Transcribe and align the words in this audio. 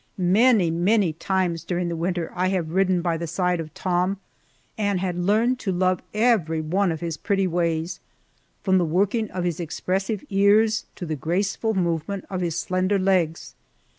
Many, 0.17 0.71
many 0.71 1.13
times 1.13 1.63
during 1.63 1.87
the 1.87 1.95
winter 1.95 2.31
I 2.35 2.47
have 2.47 2.71
ridden 2.71 3.03
by 3.03 3.17
the 3.17 3.27
side 3.27 3.59
of 3.59 3.71
Tom, 3.75 4.17
and 4.75 4.99
had 4.99 5.15
learned 5.15 5.59
to 5.59 5.71
love 5.71 6.01
every 6.11 6.59
one 6.59 6.91
of 6.91 7.01
his 7.01 7.17
pretty 7.17 7.45
ways, 7.45 7.99
from 8.63 8.79
the 8.79 8.83
working 8.85 9.29
of 9.29 9.43
his 9.43 9.59
expressive 9.59 10.23
ears 10.31 10.87
to 10.95 11.05
the 11.05 11.15
graceful 11.15 11.75
movement 11.75 12.25
of 12.31 12.41
his 12.41 12.55
slender 12.59 12.97
legs. 12.97 13.53